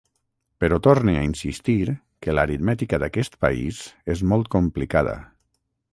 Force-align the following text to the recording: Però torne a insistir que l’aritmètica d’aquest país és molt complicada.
Però 0.63 0.77
torne 0.87 1.13
a 1.17 1.25
insistir 1.25 1.91
que 2.25 2.35
l’aritmètica 2.37 3.01
d’aquest 3.05 3.39
país 3.47 3.83
és 4.15 4.25
molt 4.33 4.51
complicada. 4.57 5.19